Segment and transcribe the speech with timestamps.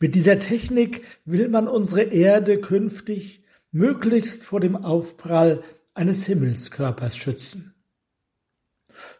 [0.00, 3.43] Mit dieser Technik will man unsere Erde künftig
[3.74, 7.74] möglichst vor dem Aufprall eines Himmelskörpers schützen.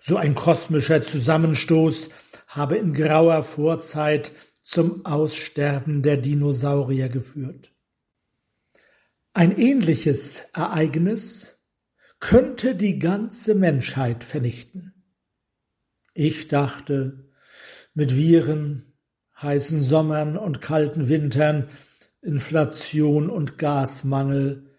[0.01, 2.11] So ein kosmischer Zusammenstoß
[2.47, 4.31] habe in grauer Vorzeit
[4.63, 7.73] zum Aussterben der Dinosaurier geführt.
[9.33, 11.59] Ein ähnliches Ereignis
[12.21, 14.95] könnte die ganze Menschheit vernichten.
[16.15, 17.29] Ich dachte,
[17.93, 18.95] mit Viren,
[19.43, 21.69] heißen Sommern und kalten Wintern
[22.25, 24.71] Inflation und Gasmangel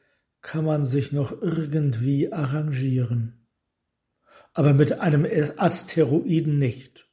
[0.42, 3.48] kann man sich noch irgendwie arrangieren.
[4.54, 7.10] Aber mit einem Asteroiden nicht.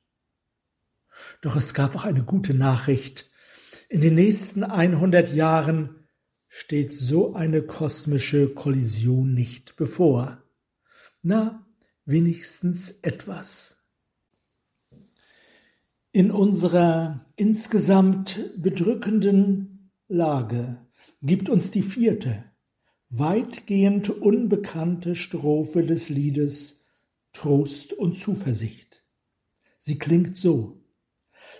[1.40, 3.30] Doch es gab auch eine gute Nachricht.
[3.88, 6.06] In den nächsten 100 Jahren
[6.48, 10.42] steht so eine kosmische Kollision nicht bevor.
[11.22, 11.66] Na,
[12.04, 13.78] wenigstens etwas.
[16.12, 19.71] In unserer insgesamt bedrückenden
[20.12, 20.78] Lage
[21.22, 22.44] gibt uns die vierte,
[23.08, 26.84] weitgehend unbekannte Strophe des Liedes
[27.32, 29.02] Trost und Zuversicht.
[29.78, 30.84] Sie klingt so.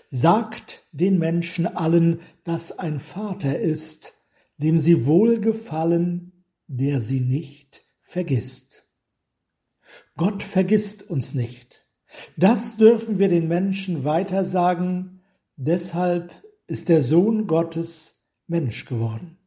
[0.07, 4.13] Sagt den Menschen allen, dass ein Vater ist,
[4.57, 8.87] dem sie wohlgefallen, der sie nicht vergisst.
[10.15, 11.87] Gott vergisst uns nicht.
[12.37, 15.23] Das dürfen wir den Menschen weitersagen,
[15.55, 16.31] deshalb
[16.67, 19.37] ist der Sohn Gottes Mensch geworden.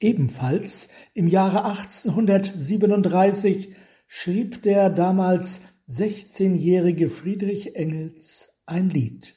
[0.00, 3.74] Ebenfalls im Jahre 1837
[4.06, 9.34] schrieb der damals 16-jährige Friedrich Engels ein Lied.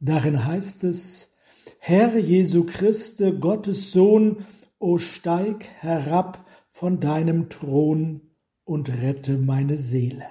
[0.00, 1.34] Darin heißt es,
[1.78, 4.46] Herr Jesu Christe, Gottes Sohn,
[4.78, 8.20] o steig herab von deinem Thron
[8.64, 10.26] und rette meine Seele.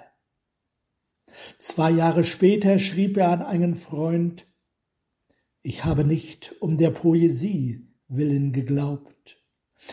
[1.60, 4.47] Zwei Jahre später schrieb er an einen Freund,
[5.68, 9.44] ich habe nicht um der Poesie willen geglaubt.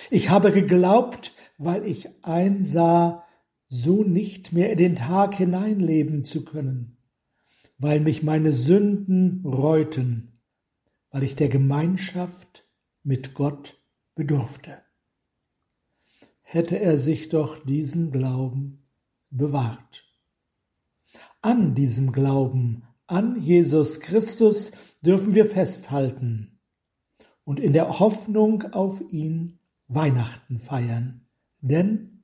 [0.09, 3.25] Ich habe geglaubt, weil ich einsah,
[3.67, 6.99] so nicht mehr in den Tag hineinleben zu können,
[7.77, 10.41] weil mich meine Sünden reuten,
[11.11, 12.65] weil ich der Gemeinschaft
[13.03, 13.77] mit Gott
[14.15, 14.79] bedurfte.
[16.43, 18.87] Hätte er sich doch diesen Glauben
[19.31, 20.05] bewahrt.
[21.43, 24.73] An diesem Glauben an Jesus Christus
[25.03, 26.59] dürfen wir festhalten
[27.45, 29.59] und in der Hoffnung auf ihn
[29.89, 31.27] Weihnachten feiern.
[31.61, 32.23] Denn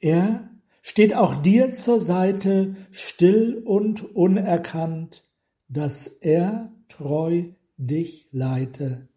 [0.00, 0.50] er
[0.82, 5.24] steht auch dir zur Seite, still und unerkannt,
[5.68, 7.44] dass er treu
[7.76, 9.08] dich leite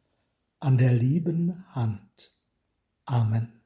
[0.59, 2.35] an der lieben Hand.
[3.05, 3.60] Amen.